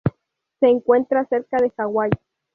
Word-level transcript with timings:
Se 0.59 0.67
encuentra 0.67 1.25
cerca 1.25 1.57
de 1.57 1.71
Hawaii. 1.77 2.09